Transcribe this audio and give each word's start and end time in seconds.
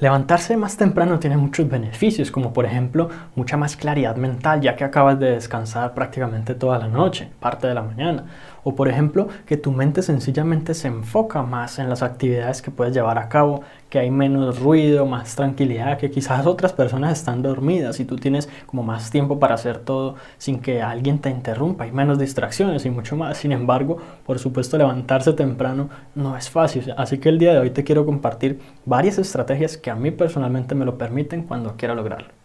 Levantarse 0.00 0.56
más 0.56 0.76
temprano 0.76 1.18
tiene 1.18 1.36
muchos 1.36 1.68
beneficios, 1.68 2.30
como 2.30 2.52
por 2.52 2.64
ejemplo 2.64 3.08
mucha 3.34 3.56
más 3.56 3.76
claridad 3.76 4.14
mental, 4.14 4.60
ya 4.60 4.76
que 4.76 4.84
acabas 4.84 5.18
de 5.18 5.32
descansar 5.32 5.92
prácticamente 5.92 6.54
toda 6.54 6.78
la 6.78 6.86
noche, 6.86 7.30
parte 7.40 7.66
de 7.66 7.74
la 7.74 7.82
mañana. 7.82 8.24
O 8.68 8.74
por 8.74 8.86
ejemplo, 8.86 9.28
que 9.46 9.56
tu 9.56 9.72
mente 9.72 10.02
sencillamente 10.02 10.74
se 10.74 10.88
enfoca 10.88 11.42
más 11.42 11.78
en 11.78 11.88
las 11.88 12.02
actividades 12.02 12.60
que 12.60 12.70
puedes 12.70 12.92
llevar 12.92 13.16
a 13.16 13.30
cabo, 13.30 13.62
que 13.88 13.98
hay 13.98 14.10
menos 14.10 14.60
ruido, 14.60 15.06
más 15.06 15.36
tranquilidad, 15.36 15.96
que 15.96 16.10
quizás 16.10 16.44
otras 16.44 16.74
personas 16.74 17.18
están 17.18 17.40
dormidas 17.40 17.98
y 17.98 18.04
tú 18.04 18.16
tienes 18.16 18.46
como 18.66 18.82
más 18.82 19.10
tiempo 19.10 19.38
para 19.38 19.54
hacer 19.54 19.78
todo 19.78 20.16
sin 20.36 20.60
que 20.60 20.82
alguien 20.82 21.18
te 21.18 21.30
interrumpa, 21.30 21.84
hay 21.84 21.92
menos 21.92 22.18
distracciones 22.18 22.84
y 22.84 22.90
mucho 22.90 23.16
más. 23.16 23.38
Sin 23.38 23.52
embargo, 23.52 23.96
por 24.26 24.38
supuesto, 24.38 24.76
levantarse 24.76 25.32
temprano 25.32 25.88
no 26.14 26.36
es 26.36 26.50
fácil. 26.50 26.92
Así 26.98 27.16
que 27.16 27.30
el 27.30 27.38
día 27.38 27.54
de 27.54 27.60
hoy 27.60 27.70
te 27.70 27.84
quiero 27.84 28.04
compartir 28.04 28.60
varias 28.84 29.16
estrategias 29.16 29.78
que 29.78 29.90
a 29.90 29.94
mí 29.94 30.10
personalmente 30.10 30.74
me 30.74 30.84
lo 30.84 30.98
permiten 30.98 31.44
cuando 31.44 31.74
quiero 31.78 31.94
lograrlo. 31.94 32.37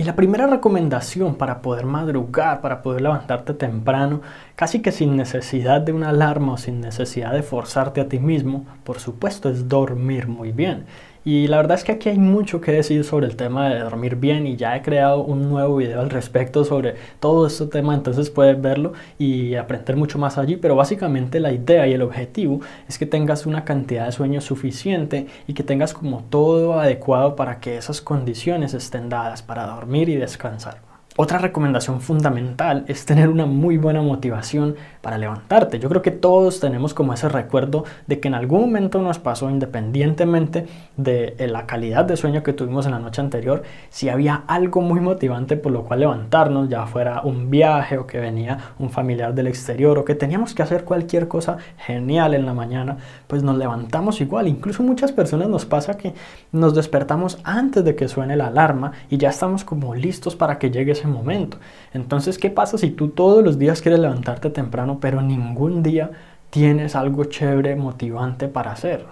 Y 0.00 0.04
la 0.04 0.16
primera 0.16 0.46
recomendación 0.46 1.34
para 1.34 1.60
poder 1.60 1.84
madrugar, 1.84 2.62
para 2.62 2.80
poder 2.80 3.02
levantarte 3.02 3.52
temprano, 3.52 4.22
casi 4.56 4.80
que 4.80 4.92
sin 4.92 5.14
necesidad 5.14 5.82
de 5.82 5.92
una 5.92 6.08
alarma 6.08 6.54
o 6.54 6.56
sin 6.56 6.80
necesidad 6.80 7.34
de 7.34 7.42
forzarte 7.42 8.00
a 8.00 8.08
ti 8.08 8.18
mismo, 8.18 8.64
por 8.82 8.98
supuesto 8.98 9.50
es 9.50 9.68
dormir 9.68 10.26
muy 10.26 10.52
bien. 10.52 10.86
Y 11.22 11.48
la 11.48 11.58
verdad 11.58 11.76
es 11.76 11.84
que 11.84 11.92
aquí 11.92 12.08
hay 12.08 12.18
mucho 12.18 12.62
que 12.62 12.72
decir 12.72 13.04
sobre 13.04 13.26
el 13.26 13.36
tema 13.36 13.68
de 13.68 13.80
dormir 13.80 14.16
bien 14.16 14.46
y 14.46 14.56
ya 14.56 14.74
he 14.74 14.80
creado 14.80 15.22
un 15.22 15.50
nuevo 15.50 15.76
video 15.76 16.00
al 16.00 16.08
respecto 16.08 16.64
sobre 16.64 16.94
todo 17.20 17.46
este 17.46 17.66
tema, 17.66 17.94
entonces 17.94 18.30
puedes 18.30 18.60
verlo 18.60 18.94
y 19.18 19.54
aprender 19.54 19.96
mucho 19.96 20.18
más 20.18 20.38
allí, 20.38 20.56
pero 20.56 20.76
básicamente 20.76 21.38
la 21.38 21.52
idea 21.52 21.86
y 21.86 21.92
el 21.92 22.02
objetivo 22.02 22.60
es 22.88 22.96
que 22.98 23.04
tengas 23.04 23.44
una 23.44 23.64
cantidad 23.64 24.06
de 24.06 24.12
sueño 24.12 24.40
suficiente 24.40 25.26
y 25.46 25.52
que 25.52 25.62
tengas 25.62 25.92
como 25.92 26.24
todo 26.30 26.80
adecuado 26.80 27.36
para 27.36 27.60
que 27.60 27.76
esas 27.76 28.00
condiciones 28.00 28.72
estén 28.72 29.10
dadas 29.10 29.42
para 29.42 29.66
dormir 29.66 30.08
y 30.08 30.16
descansar. 30.16 30.89
Otra 31.16 31.38
recomendación 31.38 32.00
fundamental 32.00 32.84
es 32.86 33.04
tener 33.04 33.28
una 33.28 33.44
muy 33.44 33.76
buena 33.78 34.00
motivación 34.00 34.76
para 35.00 35.18
levantarte. 35.18 35.80
Yo 35.80 35.88
creo 35.88 36.02
que 36.02 36.12
todos 36.12 36.60
tenemos 36.60 36.94
como 36.94 37.12
ese 37.12 37.28
recuerdo 37.28 37.84
de 38.06 38.20
que 38.20 38.28
en 38.28 38.34
algún 38.34 38.60
momento 38.60 39.02
nos 39.02 39.18
pasó, 39.18 39.50
independientemente 39.50 40.68
de 40.96 41.34
eh, 41.38 41.48
la 41.48 41.66
calidad 41.66 42.04
de 42.04 42.16
sueño 42.16 42.44
que 42.44 42.52
tuvimos 42.52 42.86
en 42.86 42.92
la 42.92 43.00
noche 43.00 43.20
anterior, 43.20 43.64
si 43.88 44.08
había 44.08 44.44
algo 44.46 44.82
muy 44.82 45.00
motivante 45.00 45.56
por 45.56 45.72
lo 45.72 45.82
cual 45.82 46.00
levantarnos, 46.00 46.68
ya 46.68 46.86
fuera 46.86 47.22
un 47.22 47.50
viaje 47.50 47.98
o 47.98 48.06
que 48.06 48.20
venía 48.20 48.74
un 48.78 48.90
familiar 48.90 49.34
del 49.34 49.48
exterior 49.48 49.98
o 49.98 50.04
que 50.04 50.14
teníamos 50.14 50.54
que 50.54 50.62
hacer 50.62 50.84
cualquier 50.84 51.26
cosa 51.26 51.58
genial 51.76 52.34
en 52.34 52.46
la 52.46 52.54
mañana, 52.54 52.98
pues 53.26 53.42
nos 53.42 53.58
levantamos 53.58 54.20
igual. 54.20 54.46
Incluso 54.46 54.84
muchas 54.84 55.10
personas 55.10 55.48
nos 55.48 55.66
pasa 55.66 55.96
que 55.96 56.14
nos 56.52 56.72
despertamos 56.72 57.40
antes 57.42 57.84
de 57.84 57.96
que 57.96 58.06
suene 58.06 58.36
la 58.36 58.46
alarma 58.46 58.92
y 59.10 59.16
ya 59.16 59.30
estamos 59.30 59.64
como 59.64 59.96
listos 59.96 60.36
para 60.36 60.60
que 60.60 60.70
llegue 60.70 60.99
momento. 61.06 61.58
Entonces, 61.92 62.38
¿qué 62.38 62.50
pasa 62.50 62.78
si 62.78 62.90
tú 62.90 63.08
todos 63.08 63.44
los 63.44 63.58
días 63.58 63.82
quieres 63.82 64.00
levantarte 64.00 64.50
temprano, 64.50 64.98
pero 65.00 65.22
ningún 65.22 65.82
día 65.82 66.10
tienes 66.50 66.96
algo 66.96 67.24
chévere, 67.24 67.76
motivante 67.76 68.48
para 68.48 68.72
hacer? 68.72 69.04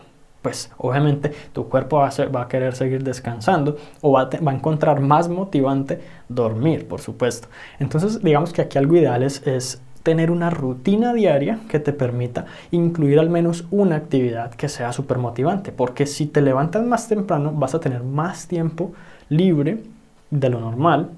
Pues 0.43 0.71
obviamente 0.79 1.33
tu 1.53 1.69
cuerpo 1.69 1.99
va 1.99 2.09
a, 2.09 2.49
querer 2.49 2.75
seguir 2.75 3.03
descansando 3.03 3.77
o 4.01 4.13
va 4.13 4.23
a, 4.23 4.41
va 4.41 4.53
a, 4.53 4.55
encontrar 4.55 5.01
más 5.01 5.29
motivante 5.29 6.01
dormir, 6.29 6.87
por 6.87 7.01
supuesto. 7.01 7.49
Entonces, 7.81 8.23
digamos 8.23 8.53
que 8.53 8.63
aquí 8.63 8.79
algo 8.79 8.97
ideal 8.97 9.25
es, 9.25 9.45
es 9.47 9.83
tener 10.09 10.31
una 10.31 10.49
rutina 10.49 11.13
diaria 11.13 11.61
que 11.69 11.81
te 11.81 11.93
permita 11.93 12.47
incluir 12.71 13.19
al 13.19 13.29
menos 13.29 13.67
una 13.71 13.97
actividad 13.97 14.55
que 14.55 14.69
sea 14.71 14.93
súper 14.93 15.19
motivante, 15.19 15.71
porque 15.71 16.07
si 16.07 16.25
te 16.25 16.41
levantas 16.41 16.83
más 16.87 17.09
temprano 17.09 17.53
vas 17.53 17.75
a 17.75 17.81
tener 17.81 18.03
más 18.03 18.49
tiempo 18.49 18.93
libre 19.29 19.83
de 20.31 20.49
lo 20.49 20.61
normal 20.61 21.11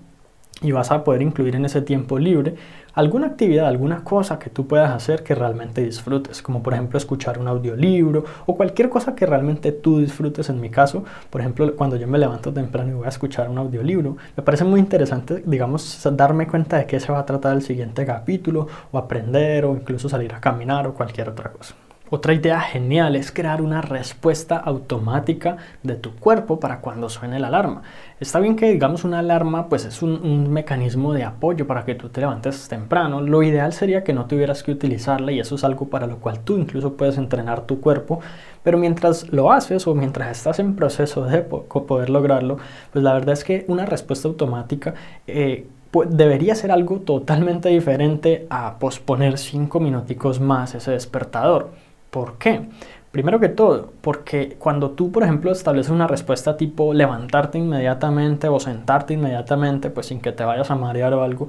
y 0.62 0.72
vas 0.72 0.90
a 0.90 1.04
poder 1.04 1.22
incluir 1.22 1.56
en 1.56 1.64
ese 1.64 1.82
tiempo 1.82 2.18
libre 2.18 2.54
alguna 2.94 3.28
actividad, 3.28 3.66
alguna 3.66 4.04
cosa 4.04 4.38
que 4.38 4.50
tú 4.50 4.66
puedas 4.66 4.90
hacer 4.90 5.22
que 5.22 5.34
realmente 5.34 5.82
disfrutes, 5.82 6.42
como 6.42 6.62
por 6.62 6.74
ejemplo 6.74 6.98
escuchar 6.98 7.38
un 7.38 7.48
audiolibro 7.48 8.24
o 8.46 8.56
cualquier 8.56 8.88
cosa 8.88 9.14
que 9.14 9.26
realmente 9.26 9.72
tú 9.72 10.00
disfrutes. 10.00 10.48
En 10.48 10.60
mi 10.60 10.70
caso, 10.70 11.04
por 11.30 11.40
ejemplo, 11.40 11.74
cuando 11.76 11.96
yo 11.96 12.06
me 12.06 12.18
levanto 12.18 12.52
temprano 12.52 12.90
y 12.90 12.94
voy 12.94 13.06
a 13.06 13.10
escuchar 13.10 13.48
un 13.48 13.58
audiolibro, 13.58 14.16
me 14.36 14.42
parece 14.42 14.64
muy 14.64 14.80
interesante, 14.80 15.42
digamos, 15.46 16.06
darme 16.12 16.46
cuenta 16.46 16.78
de 16.78 16.86
qué 16.86 17.00
se 17.00 17.12
va 17.12 17.20
a 17.20 17.26
tratar 17.26 17.54
el 17.54 17.62
siguiente 17.62 18.04
capítulo 18.04 18.66
o 18.90 18.98
aprender 18.98 19.64
o 19.64 19.74
incluso 19.74 20.08
salir 20.08 20.34
a 20.34 20.40
caminar 20.40 20.86
o 20.86 20.94
cualquier 20.94 21.28
otra 21.28 21.52
cosa. 21.52 21.74
Otra 22.12 22.34
idea 22.34 22.60
genial 22.60 23.14
es 23.14 23.30
crear 23.30 23.62
una 23.62 23.82
respuesta 23.82 24.56
automática 24.56 25.58
de 25.84 25.94
tu 25.94 26.16
cuerpo 26.16 26.58
para 26.58 26.80
cuando 26.80 27.08
suene 27.08 27.38
la 27.38 27.46
alarma. 27.46 27.82
Está 28.18 28.40
bien 28.40 28.56
que 28.56 28.72
digamos 28.72 29.04
una 29.04 29.20
alarma 29.20 29.68
pues 29.68 29.84
es 29.84 30.02
un, 30.02 30.50
mecanismo 30.50 31.12
de 31.12 31.22
apoyo 31.22 31.68
para 31.68 31.84
que 31.84 31.94
tú 31.94 32.08
te 32.08 32.20
levantes 32.20 32.66
temprano. 32.68 33.20
Lo 33.20 33.44
ideal 33.44 33.72
sería 33.72 34.02
que 34.02 34.12
no 34.12 34.26
tuvieras 34.26 34.64
que 34.64 34.72
utilizarla 34.72 35.30
y 35.30 35.38
eso 35.38 35.54
es 35.54 35.62
algo 35.62 35.88
para 35.88 36.08
lo 36.08 36.18
cual 36.18 36.40
tú 36.40 36.56
incluso 36.56 36.94
puedes 36.94 37.16
entrenar 37.16 37.60
tu 37.60 37.80
cuerpo. 37.80 38.18
Pero 38.64 38.76
mientras 38.76 39.32
lo 39.32 39.52
haces 39.52 39.86
o 39.86 39.94
mientras 39.94 40.36
estás 40.36 40.58
en 40.58 40.74
proceso 40.74 41.26
de 41.26 41.42
poder 41.42 42.10
lograrlo, 42.10 42.58
pues 42.92 43.04
la 43.04 43.12
verdad 43.12 43.34
es 43.34 43.44
que 43.44 43.64
una 43.68 43.86
respuesta 43.86 44.26
automática... 44.26 44.94
Eh, 45.28 45.66
debería 46.08 46.54
ser 46.54 46.70
algo 46.70 47.00
totalmente 47.00 47.68
diferente 47.68 48.46
a 48.48 48.78
posponer 48.78 49.38
cinco 49.38 49.80
minuticos 49.80 50.38
más 50.38 50.76
ese 50.76 50.92
despertador. 50.92 51.70
¿Por 52.10 52.38
qué? 52.38 52.68
Primero 53.12 53.40
que 53.40 53.48
todo, 53.48 53.92
porque 54.02 54.56
cuando 54.58 54.92
tú, 54.92 55.10
por 55.10 55.24
ejemplo, 55.24 55.50
estableces 55.50 55.90
una 55.90 56.06
respuesta 56.06 56.56
tipo 56.56 56.94
levantarte 56.94 57.58
inmediatamente 57.58 58.48
o 58.48 58.60
sentarte 58.60 59.14
inmediatamente, 59.14 59.90
pues 59.90 60.06
sin 60.06 60.20
que 60.20 60.30
te 60.32 60.44
vayas 60.44 60.70
a 60.70 60.76
marear 60.76 61.12
o 61.14 61.24
algo, 61.24 61.48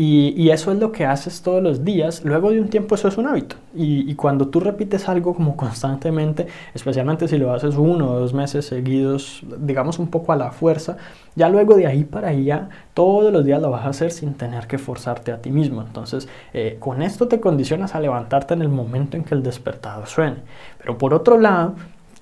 y, 0.00 0.50
eso 0.50 0.70
es 0.70 0.78
lo 0.78 0.92
que 0.92 1.04
haces 1.04 1.42
todos 1.42 1.60
los 1.60 1.84
días. 1.84 2.24
Luego 2.24 2.52
de 2.52 2.60
un 2.60 2.68
tiempo 2.68 2.94
eso 2.94 3.08
es 3.08 3.18
un 3.18 3.26
hábito. 3.26 3.56
Y, 3.74 4.14
cuando 4.14 4.46
tú 4.46 4.60
repites 4.60 5.08
algo 5.08 5.34
como 5.34 5.56
constantemente, 5.56 6.46
especialmente 6.72 7.26
si 7.26 7.36
lo 7.36 7.52
haces 7.52 7.74
uno 7.74 8.12
o 8.12 8.20
dos 8.20 8.32
meses 8.32 8.64
seguidos, 8.66 9.42
digamos 9.58 9.98
un 9.98 10.06
poco 10.06 10.32
a 10.32 10.36
la 10.36 10.52
fuerza, 10.52 10.98
ya 11.34 11.48
luego 11.48 11.74
de 11.74 11.88
ahí 11.88 12.04
para 12.04 12.28
allá, 12.28 12.68
todos 12.94 13.32
los 13.32 13.44
días 13.44 13.60
lo 13.60 13.72
vas 13.72 13.86
a 13.86 13.88
hacer 13.88 14.12
sin 14.12 14.34
tener 14.34 14.68
que 14.68 14.78
forzarte 14.78 15.32
a 15.32 15.42
ti 15.42 15.50
mismo. 15.50 15.82
Entonces, 15.82 16.28
eh, 16.54 16.76
con 16.78 17.02
esto 17.02 17.26
te 17.26 17.40
condicionas 17.40 17.96
a 17.96 18.00
levantarte 18.00 18.54
en 18.54 18.62
el 18.62 18.68
momento 18.68 19.16
en 19.16 19.24
que 19.24 19.34
el 19.34 19.42
despertador 19.42 20.06
suene. 20.06 20.36
Pero 20.78 20.96
por 20.96 21.12
otro 21.12 21.38
lado, 21.40 21.74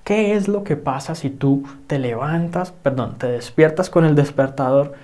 ¿qué 0.03 0.33
es 0.33 0.49
lo 0.49 0.65
que 0.65 0.77
pasa 0.77 1.15
si 1.15 1.29
tú 1.29 1.65
te 1.89 1.99
levantas, 1.99 2.73
perdón, 2.73 3.17
te 3.19 3.27
despiertas 3.27 3.91
con 3.91 4.07
el 4.07 4.15
despertador? 4.15 4.95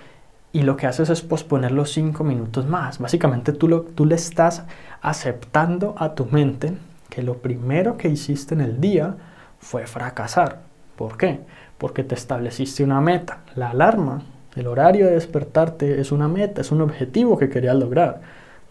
Y 0.53 0.63
lo 0.63 0.77
que 0.77 0.87
haces 0.87 1.09
es 1.11 1.23
posponer 1.23 1.73
los 1.73 1.91
cinco 1.91 2.25
minutos 2.25 2.67
más. 2.67 2.99
Básicamente 2.99 3.53
tú, 3.53 3.69
lo, 3.69 3.83
tú 3.83 4.05
le 4.05 4.15
estás 4.15 4.65
aceptando 5.01 5.95
a 5.99 6.15
tu 6.15 6.27
mente 6.27 6.75
que 7.09 7.23
lo 7.23 7.39
primero 7.39 7.97
que 7.97 8.09
hiciste 8.09 8.55
en 8.55 8.61
el 8.61 8.81
día 8.81 9.17
fue 9.59 9.87
fracasar. 9.87 10.61
¿Por 10.97 11.17
qué? 11.17 11.41
Porque 11.79 12.05
te 12.05 12.15
estableciste 12.15 12.85
una 12.85 13.01
meta. 13.01 13.41
La 13.55 13.71
alarma, 13.71 14.23
el 14.55 14.67
horario 14.67 15.07
de 15.07 15.13
despertarte 15.13 16.01
es 16.01 16.13
una 16.13 16.29
meta, 16.29 16.61
es 16.61 16.71
un 16.71 16.83
objetivo 16.83 17.39
que 17.39 17.49
querías 17.49 17.77
lograr 17.77 18.21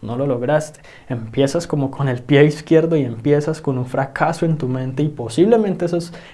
no 0.02 0.16
lo 0.16 0.26
lograste. 0.26 0.80
Empiezas 1.08 1.66
como 1.66 1.90
con 1.90 2.08
el 2.08 2.22
pie 2.22 2.44
izquierdo 2.44 2.96
y 2.96 3.04
empiezas 3.04 3.60
con 3.60 3.78
un 3.78 3.86
fracaso 3.86 4.44
en 4.44 4.58
tu 4.58 4.68
mente 4.68 5.02
y 5.02 5.08
posiblemente 5.08 5.86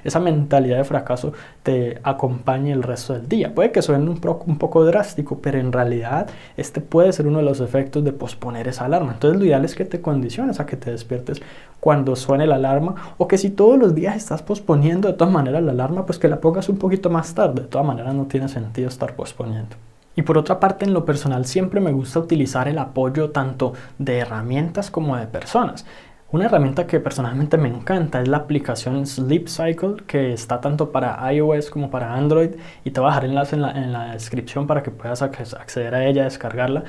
esa 0.05 0.21
mentalidad 0.21 0.79
de 0.79 0.84
fracaso 0.84 1.34
te 1.62 2.01
acompañe 2.03 2.73
el 2.73 2.83
resto 2.83 3.12
del 3.12 3.28
día. 3.28 3.55
Puede 3.55 3.71
que 3.71 3.83
suene 3.83 4.05
un, 4.05 4.21
un, 4.47 4.59
poco 4.59 4.84
drástico, 4.84 5.39
pero 5.41 5.59
en 5.59 5.73
realidad 5.73 6.28
este 6.57 6.81
puede 6.81 7.12
ser 7.12 7.27
uno 7.27 7.39
de 7.39 7.45
los 7.45 7.61
efectos 7.61 8.03
de 8.05 8.12
posponer 8.12 8.69
esa 8.69 8.87
alarma. 8.87 9.13
Entonces 9.13 9.39
lo 9.39 9.45
ideal 9.45 9.65
es 9.65 9.75
que 9.75 9.84
te 9.84 10.01
condiciones 10.01 10.60
a 10.60 10.66
que 10.66 10.77
te 10.77 10.91
despiertes 10.91 11.42
cuando 11.78 12.16
suene 12.16 12.47
la 12.47 12.57
alarma 12.57 12.95
o 13.19 13.28
que 13.28 13.39
si 13.39 13.51
todos 13.51 13.78
los 13.78 13.95
días 13.95 14.16
estás 14.16 14.42
posponiendo 14.42 15.09
de 15.09 15.15
todas 15.15 15.33
maneras 15.33 15.63
la 15.63 15.72
alarma, 15.72 16.07
pues 16.07 16.19
que 16.19 16.28
la 16.28 16.41
pongas 16.41 16.69
un 16.71 16.78
poquito 16.78 17.10
más 17.10 17.34
tarde. 17.34 17.63
De 17.63 17.69
todas 17.69 17.87
maneras 17.87 18.15
no 18.15 18.25
tiene 18.27 18.48
sentido 18.48 18.89
estar 18.89 19.15
posponiendo. 19.15 19.77
Y 20.18 20.22
por 20.22 20.36
otra 20.36 20.59
parte, 20.59 20.84
en 20.84 20.94
lo 20.94 21.04
personal 21.04 21.47
siempre 21.47 21.78
me 21.78 21.92
gusta 21.92 22.18
utilizar 22.18 22.66
el 22.66 22.78
apoyo 22.78 23.30
tanto 23.30 23.74
de 23.98 24.18
herramientas 24.18 24.91
como 24.91 25.16
de 25.16 25.28
personas. 25.28 25.86
Una 26.32 26.47
herramienta 26.47 26.88
que 26.88 26.98
personalmente 26.98 27.56
me 27.56 27.68
encanta 27.68 28.20
es 28.20 28.26
la 28.26 28.38
aplicación 28.38 29.06
Sleep 29.06 29.47
Cycle, 29.47 30.03
que 30.09 30.32
está 30.32 30.60
tanto 30.60 30.91
para 30.91 31.32
iOS 31.32 31.70
como 31.70 31.88
para 31.88 32.15
Android. 32.15 32.56
Y 32.82 32.91
te 32.91 32.98
voy 32.98 33.06
a 33.06 33.10
dejar 33.12 33.26
enlace 33.26 33.54
en 33.54 33.92
la, 33.92 34.12
descripción 34.12 34.66
para 34.66 34.82
que 34.82 34.91
puedas 34.91 35.22
acceder 35.22 35.94
a 35.94 36.04
ella, 36.04 36.24
descargarla. 36.24 36.82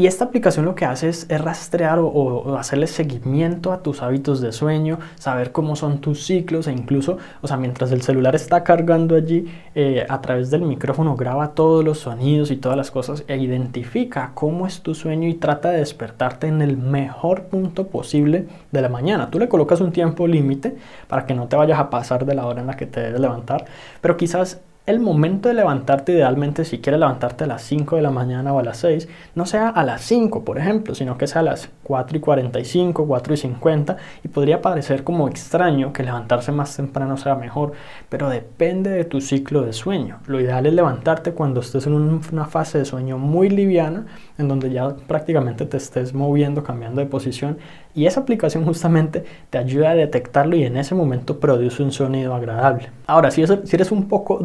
Y 0.00 0.06
esta 0.06 0.24
aplicación 0.24 0.64
lo 0.64 0.74
que 0.74 0.86
hace 0.86 1.10
es, 1.10 1.26
rastrear 1.28 1.98
o, 1.98 2.56
hacerle 2.56 2.86
seguimiento 2.86 3.70
a 3.70 3.82
tus 3.82 4.00
hábitos 4.00 4.40
de 4.40 4.50
sueño, 4.50 4.98
saber 5.16 5.52
cómo 5.52 5.76
son 5.76 5.98
tus 6.00 6.24
ciclos 6.24 6.68
e 6.68 6.72
incluso, 6.72 7.18
o 7.42 7.46
sea, 7.46 7.58
mientras 7.58 7.92
el 7.92 8.00
celular 8.00 8.34
está 8.34 8.64
cargando 8.64 9.14
allí, 9.14 9.52
eh, 9.74 10.06
a 10.08 10.22
través 10.22 10.50
del 10.50 10.62
micrófono 10.62 11.16
graba 11.16 11.48
todos 11.48 11.84
los 11.84 11.98
sonidos 11.98 12.50
y 12.50 12.56
todas 12.56 12.78
las 12.78 12.90
cosas 12.90 13.24
e 13.28 13.36
identifica 13.36 14.30
cómo 14.32 14.66
es 14.66 14.80
tu 14.80 14.94
sueño 14.94 15.28
y 15.28 15.34
trata 15.34 15.68
de 15.68 15.80
despertarte 15.80 16.46
en 16.46 16.62
el 16.62 16.78
mejor 16.78 17.42
punto 17.42 17.88
posible 17.88 18.46
de 18.72 18.80
la 18.80 18.88
mañana. 18.88 19.30
Tú 19.30 19.38
le 19.38 19.50
colocas 19.50 19.82
un 19.82 19.92
tiempo 19.92 20.26
límite 20.26 20.78
para 21.08 21.26
que 21.26 21.34
no 21.34 21.46
te 21.46 21.56
vayas 21.56 21.78
a 21.78 21.90
pasar 21.90 22.24
de 22.24 22.34
la 22.34 22.46
hora 22.46 22.62
en 22.62 22.68
la 22.68 22.76
que 22.78 22.86
te 22.86 23.00
debes 23.00 23.20
levantar, 23.20 23.66
pero 24.00 24.16
quizás 24.16 24.62
el 24.90 25.00
momento 25.00 25.48
de 25.48 25.54
levantarte, 25.54 26.12
idealmente, 26.12 26.64
si 26.64 26.78
quieres 26.78 27.00
levantarte 27.00 27.44
a 27.44 27.46
las 27.46 27.62
5 27.62 27.96
de 27.96 28.02
la 28.02 28.10
mañana 28.10 28.52
o 28.52 28.58
a 28.58 28.62
las 28.62 28.78
6, 28.78 29.08
no 29.34 29.46
sea 29.46 29.68
a 29.68 29.84
las 29.84 30.02
5, 30.02 30.44
por 30.44 30.58
ejemplo, 30.58 30.94
sino 30.94 31.16
que 31.16 31.26
sea 31.26 31.40
a 31.40 31.44
las 31.44 31.70
4 31.84 32.18
y 32.18 32.20
45, 32.20 33.06
4 33.06 33.34
y 33.34 33.36
50, 33.36 33.96
y 34.24 34.28
podría 34.28 34.60
parecer 34.60 35.04
como 35.04 35.28
extraño 35.28 35.92
que 35.92 36.02
levantarse 36.02 36.52
más 36.52 36.76
temprano 36.76 37.16
sea 37.16 37.34
mejor, 37.34 37.72
pero 38.08 38.28
depende 38.28 38.90
de 38.90 39.04
tu 39.04 39.20
ciclo 39.20 39.62
de 39.62 39.72
sueño. 39.72 40.18
Lo 40.26 40.40
ideal 40.40 40.66
es 40.66 40.74
levantarte 40.74 41.32
cuando 41.32 41.60
estés 41.60 41.86
en 41.86 41.94
una 41.94 42.44
fase 42.46 42.78
de 42.78 42.84
sueño 42.84 43.18
muy 43.18 43.48
liviana, 43.48 44.06
en 44.38 44.48
donde 44.48 44.70
ya 44.70 44.96
prácticamente 45.06 45.66
te 45.66 45.76
estés 45.76 46.14
moviendo, 46.14 46.62
cambiando 46.62 47.00
de 47.00 47.06
posición, 47.06 47.58
y 47.94 48.06
esa 48.06 48.20
aplicación 48.20 48.64
justamente 48.64 49.24
te 49.50 49.58
ayuda 49.58 49.90
a 49.90 49.94
detectarlo 49.94 50.56
y 50.56 50.64
en 50.64 50.76
ese 50.76 50.94
momento 50.94 51.40
produce 51.40 51.82
un 51.82 51.92
sonido 51.92 52.34
agradable. 52.34 52.90
Ahora, 53.06 53.30
si, 53.30 53.42
eres 53.42 53.90
un 53.90 54.08
poco 54.08 54.38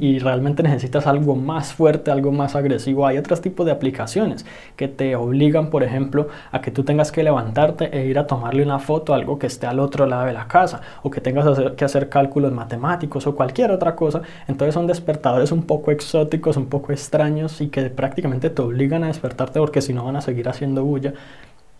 y 0.00 0.18
realmente 0.18 0.62
necesitas 0.62 1.06
algo 1.06 1.36
más 1.36 1.72
fuerte, 1.72 2.10
algo 2.10 2.32
más 2.32 2.56
agresivo, 2.56 3.06
hay 3.06 3.18
otros 3.18 3.40
tipos 3.40 3.66
de 3.66 3.72
aplicaciones 3.72 4.46
que 4.76 4.88
te 4.88 5.16
obligan, 5.16 5.70
por 5.70 5.82
ejemplo, 5.82 6.28
a 6.52 6.60
que 6.60 6.70
tú 6.70 6.84
tengas 6.84 7.12
que 7.12 7.22
levantarte 7.22 7.96
e 7.96 8.06
ir 8.06 8.18
a 8.18 8.26
tomarle 8.26 8.62
una 8.62 8.78
foto 8.78 9.12
a 9.12 9.16
algo 9.16 9.38
que 9.38 9.46
esté 9.46 9.66
al 9.66 9.80
otro 9.80 10.06
lado 10.06 10.26
de 10.26 10.32
la 10.32 10.48
casa 10.48 10.80
o 11.02 11.10
que 11.10 11.20
tengas 11.20 11.46
que 11.76 11.84
hacer 11.84 12.08
cálculos 12.08 12.52
matemáticos 12.52 13.26
o 13.26 13.34
cualquier 13.34 13.70
otra 13.70 13.94
cosa. 13.94 14.22
Entonces 14.48 14.74
son 14.74 14.86
despertadores 14.86 15.52
un 15.52 15.62
poco 15.62 15.90
exóticos, 15.90 16.56
un 16.56 16.66
poco 16.66 16.92
extraños 16.92 17.60
y 17.60 17.68
que 17.68 17.82
prácticamente 17.90 18.50
te 18.50 18.62
obligan 18.62 19.04
a 19.04 19.08
despertarte 19.08 19.60
porque 19.60 19.82
si 19.82 19.92
no 19.92 20.04
van 20.04 20.16
a 20.16 20.20
seguir 20.20 20.48
haciendo 20.48 20.84
bulla 20.84 21.14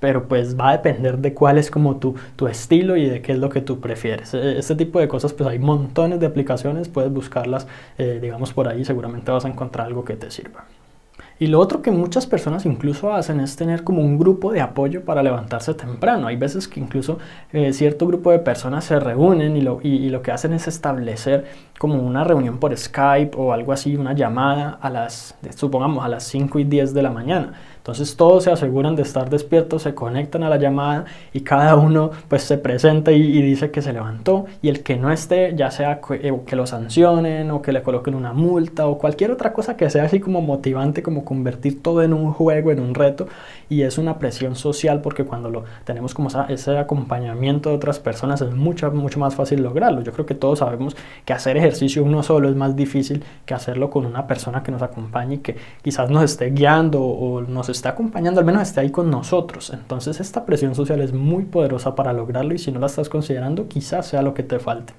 pero 0.01 0.27
pues 0.27 0.59
va 0.59 0.71
a 0.71 0.73
depender 0.73 1.19
de 1.19 1.35
cuál 1.35 1.59
es 1.59 1.71
como 1.71 1.97
tu, 1.97 2.15
tu 2.37 2.49
estilo 2.49 2.97
y 2.97 3.09
de 3.09 3.23
qué 3.23 3.33
es 3.33 3.39
lo 3.39 3.51
que 3.51 3.61
tú 3.61 3.81
prefieres. 3.81 4.35
Este 4.35 4.75
tipo 4.75 4.99
de 4.99 5.09
cosas, 5.09 5.33
pues 5.33 5.49
hay 5.49 5.59
montones 5.59 6.19
de 6.21 6.27
aplicaciones, 6.27 6.89
puedes 6.89 7.13
buscarlas, 7.13 7.67
eh, 7.99 8.19
digamos, 8.21 8.53
por 8.53 8.69
ahí, 8.69 8.85
seguramente 8.85 9.31
vas 9.31 9.45
a 9.45 9.49
encontrar 9.49 9.87
algo 9.87 10.05
que 10.05 10.17
te 10.17 10.31
sirva. 10.31 10.65
Y 11.41 11.47
lo 11.47 11.59
otro 11.59 11.81
que 11.81 11.91
muchas 11.91 12.27
personas 12.27 12.67
incluso 12.67 13.15
hacen 13.15 13.41
es 13.41 13.57
tener 13.57 13.83
como 13.83 14.03
un 14.03 14.19
grupo 14.19 14.53
de 14.53 14.61
apoyo 14.61 15.07
para 15.07 15.23
levantarse 15.23 15.73
temprano. 15.73 16.27
Hay 16.27 16.37
veces 16.37 16.69
que 16.69 16.81
incluso 16.81 17.19
eh, 17.55 17.73
cierto 17.73 18.07
grupo 18.07 18.31
de 18.31 18.41
personas 18.41 18.85
se 18.85 19.01
reúnen 19.01 19.57
y 19.57 19.63
lo, 19.63 19.81
y, 19.83 20.11
lo, 20.11 20.21
que 20.21 20.33
hacen 20.33 20.53
es 20.53 20.69
establecer 20.69 21.47
como 21.79 21.95
una 22.03 22.25
reunión 22.25 22.59
por 22.59 22.77
Skype 22.77 23.31
o 23.39 23.55
algo 23.55 23.73
así, 23.73 23.97
una 23.97 24.13
llamada 24.13 24.79
a 24.83 24.91
las, 24.91 25.35
supongamos, 25.57 26.05
a 26.05 26.09
las 26.09 26.25
5 26.25 26.59
y 26.59 26.65
10 26.65 26.93
de 26.93 27.03
la 27.03 27.11
mañana. 27.11 27.55
Entonces 27.91 28.17
todos 28.17 28.45
se 28.45 28.53
aseguran 28.53 28.95
de 28.95 29.03
estar 29.03 29.29
despiertos, 29.29 29.83
se 29.83 29.97
conectan 29.97 30.45
a 30.45 30.49
la 30.49 30.59
llamada 30.59 31.07
y 31.33 31.41
cada 31.41 31.75
uno 31.75 32.13
pues 32.29 32.45
se 32.45 32.57
presenta 32.57 33.11
y, 33.11 33.43
dice 33.43 33.73
que 33.73 33.83
se 33.83 33.93
levantó 33.93 34.45
y 34.63 34.69
el 34.69 34.85
que 34.85 34.97
no 34.97 35.11
esté, 35.11 35.57
ya 35.57 35.73
sea 35.73 36.01
que, 36.01 36.29
eh, 36.29 36.41
que, 36.47 36.55
lo 36.55 36.69
sancionen 36.69 37.51
o 37.51 37.63
que 37.63 37.73
le 37.73 37.83
coloquen 37.83 38.15
una 38.15 38.33
multa 38.33 38.87
o 38.87 38.97
cualquier 38.97 39.33
otra 39.33 39.53
cosa 39.53 39.77
que 39.77 39.91
sea 39.91 40.05
así 40.05 40.21
como 40.21 40.41
motivante, 40.41 41.03
como 41.03 41.25
convertir 41.25 41.83
todo 41.83 42.05
en 42.05 42.13
un 42.13 42.33
juego, 42.33 42.71
en 42.71 42.79
un 42.79 42.95
reto 42.95 43.27
y 43.69 43.83
es 43.83 43.99
una 43.99 44.21
presión 44.21 44.55
social 44.55 45.01
porque 45.01 45.25
cuando 45.25 45.51
lo 45.51 45.65
tenemos 45.85 46.15
como 46.15 46.29
ese 46.49 46.79
acompañamiento 46.79 47.71
de 47.71 47.75
otras 47.75 47.99
personas 47.99 48.41
es 48.41 48.55
mucho, 48.55 48.89
mucho 48.93 49.19
más 49.19 49.35
fácil 49.35 49.65
lograrlo. 49.65 50.03
Yo 50.03 50.13
creo 50.13 50.27
que 50.27 50.37
todos 50.37 50.61
sabemos 50.61 50.97
que 51.25 51.33
hacer 51.33 51.57
ejercicio 51.57 52.05
uno 52.05 52.23
solo 52.23 52.49
es 52.49 52.55
más 52.55 52.77
difícil 52.77 53.25
que 53.47 53.55
hacerlo 53.55 53.91
con 53.91 54.07
una 54.07 54.29
persona 54.29 54.63
que 54.63 54.71
nos 54.71 54.83
acompañe 54.83 55.35
y 55.35 55.39
que 55.39 55.57
quizás 55.83 56.09
nos 56.09 56.23
esté 56.23 56.51
guiando 56.51 57.03
o 57.03 57.41
nos 57.41 57.69
está 57.81 57.91
acompañando, 57.91 58.41
al 58.41 58.47
menos 58.47 58.63
esté 58.63 58.81
ahí 58.81 58.91
con 58.91 59.11
nosotros. 59.11 59.71
Entonces 59.71 60.21
esta 60.21 60.45
presión 60.45 60.75
social 60.75 61.01
es 61.01 61.13
muy 61.13 61.45
poderosa 61.45 61.95
para 61.95 62.13
lograrlo 62.13 62.55
y 62.55 62.59
si 62.59 62.71
no 62.71 62.79
la 62.79 62.87
estás 62.87 63.09
considerando, 63.09 63.69
quizás 63.69 64.07
sea 64.07 64.23
lo 64.23 64.35
que 64.35 64.43
te 64.43 64.59
falte. 64.59 64.93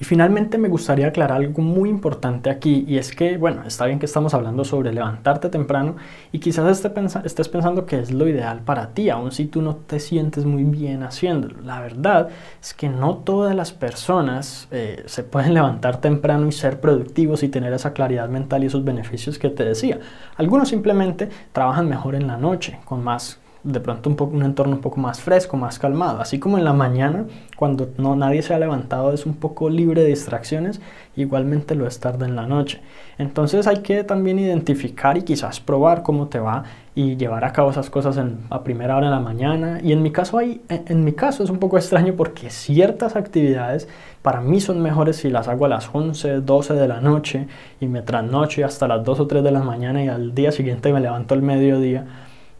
Y 0.00 0.04
finalmente 0.04 0.58
me 0.58 0.68
gustaría 0.68 1.08
aclarar 1.08 1.38
algo 1.38 1.62
muy 1.62 1.88
importante 1.88 2.50
aquí 2.50 2.84
y 2.88 2.98
es 2.98 3.14
que, 3.14 3.36
bueno, 3.36 3.62
está 3.66 3.86
bien 3.86 3.98
que 3.98 4.06
estamos 4.06 4.34
hablando 4.34 4.64
sobre 4.64 4.92
levantarte 4.92 5.48
temprano 5.48 5.96
y 6.32 6.40
quizás 6.40 6.84
estés 7.24 7.48
pensando 7.48 7.86
que 7.86 8.00
es 8.00 8.10
lo 8.10 8.26
ideal 8.28 8.60
para 8.64 8.88
ti, 8.88 9.10
aun 9.10 9.30
si 9.32 9.46
tú 9.46 9.62
no 9.62 9.76
te 9.76 10.00
sientes 10.00 10.44
muy 10.44 10.64
bien 10.64 11.02
haciéndolo. 11.02 11.60
La 11.62 11.80
verdad 11.80 12.28
es 12.60 12.74
que 12.74 12.88
no 12.88 13.18
todas 13.18 13.54
las 13.54 13.72
personas 13.72 14.68
eh, 14.70 15.02
se 15.06 15.22
pueden 15.22 15.54
levantar 15.54 16.00
temprano 16.00 16.46
y 16.48 16.52
ser 16.52 16.80
productivos 16.80 17.42
y 17.42 17.48
tener 17.48 17.72
esa 17.72 17.92
claridad 17.92 18.28
mental 18.28 18.64
y 18.64 18.66
esos 18.66 18.84
beneficios 18.84 19.38
que 19.38 19.50
te 19.50 19.64
decía. 19.64 20.00
Algunos 20.36 20.68
simplemente 20.68 21.28
trabajan 21.52 21.88
mejor 21.88 22.14
en 22.14 22.26
la 22.26 22.36
noche, 22.36 22.78
con 22.84 23.02
más 23.02 23.38
de 23.64 23.80
pronto 23.80 24.10
un, 24.10 24.16
poco, 24.16 24.36
un 24.36 24.42
entorno 24.42 24.76
un 24.76 24.82
poco 24.82 25.00
más 25.00 25.20
fresco, 25.20 25.56
más 25.56 25.78
calmado. 25.78 26.20
Así 26.20 26.38
como 26.38 26.58
en 26.58 26.64
la 26.64 26.74
mañana, 26.74 27.24
cuando 27.56 27.88
no, 27.96 28.14
nadie 28.14 28.42
se 28.42 28.52
ha 28.52 28.58
levantado, 28.58 29.12
es 29.12 29.24
un 29.24 29.34
poco 29.34 29.70
libre 29.70 30.02
de 30.02 30.08
distracciones, 30.08 30.80
igualmente 31.16 31.74
lo 31.74 31.86
es 31.86 31.98
tarde 31.98 32.26
en 32.26 32.36
la 32.36 32.46
noche. 32.46 32.80
Entonces 33.16 33.66
hay 33.66 33.78
que 33.78 34.04
también 34.04 34.38
identificar 34.38 35.16
y 35.16 35.22
quizás 35.22 35.60
probar 35.60 36.02
cómo 36.02 36.28
te 36.28 36.38
va 36.38 36.64
y 36.94 37.16
llevar 37.16 37.44
a 37.44 37.52
cabo 37.52 37.70
esas 37.70 37.88
cosas 37.88 38.20
a 38.50 38.64
primera 38.64 38.96
hora 38.96 39.06
de 39.06 39.14
la 39.14 39.20
mañana. 39.20 39.80
Y 39.82 39.92
en 39.92 40.02
mi 40.02 40.12
caso, 40.12 40.36
hay, 40.36 40.60
en, 40.68 41.02
mi 41.02 41.12
caso 41.12 41.42
es 41.42 41.48
un 41.48 41.58
poco 41.58 41.78
extraño 41.78 42.14
porque 42.16 42.50
ciertas 42.50 43.16
actividades 43.16 43.88
para 44.20 44.42
mí 44.42 44.60
son 44.60 44.82
mejores 44.82 45.16
si 45.16 45.30
las 45.30 45.48
hago 45.48 45.64
a 45.64 45.68
las 45.68 45.88
11, 45.90 46.42
12 46.42 46.74
de 46.74 46.88
la 46.88 47.00
noche 47.00 47.48
y 47.80 47.86
me 47.86 48.02
trasnocho 48.02 48.64
hasta 48.64 48.86
las 48.86 49.02
2 49.04 49.20
o 49.20 49.26
3 49.26 49.42
de 49.42 49.50
la 49.50 49.62
mañana 49.62 50.04
y 50.04 50.08
al 50.08 50.34
día 50.34 50.52
siguiente 50.52 50.92
me 50.92 51.00
levanto 51.00 51.34
al 51.34 51.42
mediodía 51.42 52.04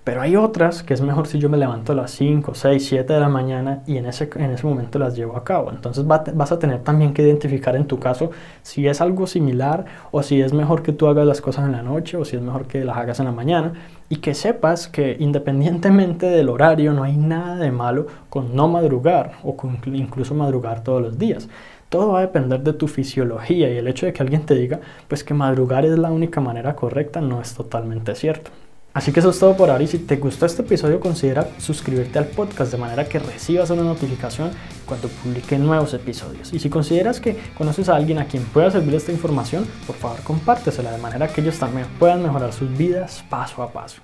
pero 0.05 0.21
hay 0.21 0.37
otras 0.37 0.83
que 0.83 0.93
es 0.93 1.01
mejor 1.01 1.27
si 1.27 1.39
yo 1.39 1.49
me 1.49 1.56
levanto 1.56 1.93
a 1.93 1.95
las 1.95 2.11
5, 2.11 2.55
6, 2.55 2.87
7 2.87 3.11
de 3.11 3.21
la 3.21 3.31
mañana 3.31 3.83
y 3.87 3.97
en 3.97 4.05
ese, 4.05 4.29
en 4.37 4.51
ese 4.51 4.67
momento 4.67 4.99
las 4.99 5.17
llevo 5.17 5.35
a 5.35 5.45
cabo. 5.45 5.71
Entonces 5.71 6.06
vas 6.06 6.53
a 6.53 6.59
tener 6.59 6.83
también 6.83 7.15
que 7.15 7.23
identificar 7.23 7.75
en 7.75 7.87
tu 7.87 7.99
caso 7.99 8.31
si 8.62 8.87
es 8.87 9.01
algo 9.01 9.27
similar 9.27 9.87
o 10.11 10.23
si 10.23 10.43
es 10.43 10.53
mejor 10.53 10.83
que 10.83 10.93
tú 10.93 11.06
hagas 11.06 11.27
las 11.27 11.41
cosas 11.41 11.65
en 11.65 11.73
la 11.73 11.83
noche 11.83 12.19
o 12.19 12.25
si 12.27 12.37
es 12.37 12.43
mejor 12.43 12.67
que 12.67 12.85
las 12.85 12.99
hagas 12.99 13.19
en 13.19 13.25
la 13.25 13.33
mañana. 13.33 13.73
Y 14.11 14.17
que 14.17 14.35
sepas 14.35 14.89
que 14.89 15.17
independientemente 15.19 16.27
del 16.27 16.50
horario 16.50 16.93
no 16.93 17.03
hay 17.05 17.17
nada 17.17 17.57
de 17.57 17.71
malo 17.71 18.07
con 18.29 18.55
no 18.55 18.69
madrugar 18.69 19.39
o 19.43 19.57
con 19.57 19.79
incluso 19.87 20.35
madrugar 20.35 20.85
todos 20.85 21.00
los 21.00 21.19
días. 21.19 21.49
Todo 21.89 22.12
va 22.12 22.19
a 22.19 22.23
depender 22.23 22.61
de 22.61 22.75
tu 22.75 22.89
fisiología 22.89 23.73
y 23.73 23.79
el 23.79 23.89
hecho 23.89 24.05
de 24.05 24.12
que 24.12 24.23
alguien 24.23 24.45
te 24.45 24.55
diga 24.55 24.81
pues 25.09 25.25
que 25.25 25.33
madrugar 25.33 25.87
es 25.87 25.97
la 25.97 26.11
única 26.11 26.43
manera 26.43 26.77
correcta 26.77 27.23
no 27.23 27.41
es 27.41 27.55
totalmente 27.55 28.15
cierto. 28.15 28.50
Así 28.94 29.11
que 29.11 29.19
eso 29.19 29.31
es 29.31 29.41
todo 29.41 29.56
por 29.56 29.70
ahora 29.70 29.82
y 29.82 29.88
si 29.88 29.99
te 29.99 30.17
gustó 30.17 30.46
este 30.46 30.62
episodio 30.62 31.00
considera 31.00 31.49
suscribirte 31.58 32.16
al 32.21 32.26
podcast 32.26 32.71
de 32.71 32.78
manera 32.78 33.09
que 33.09 33.19
recibas 33.19 33.69
una 33.71 33.83
notificación 33.83 34.52
cuando 34.87 35.09
publique 35.09 35.59
nuevos 35.59 35.92
episodios. 35.95 36.52
Y 36.52 36.61
si 36.61 36.71
consideras 36.71 37.19
que 37.19 37.37
conoces 37.59 37.88
a 37.88 37.97
alguien 37.97 38.21
a 38.21 38.26
quien 38.26 38.45
pueda 38.45 38.71
servir 38.71 38.95
esta 38.95 39.11
información, 39.11 39.66
por 39.88 39.97
favor 39.97 40.21
compártesela 40.23 40.92
de 40.92 40.99
manera 40.99 41.26
que 41.26 41.40
ellos 41.40 41.59
también 41.59 41.88
puedan 41.99 42.23
mejorar 42.23 42.52
sus 42.52 42.71
vidas 42.78 43.25
paso 43.28 43.64
a 43.64 43.73
paso. 43.73 44.00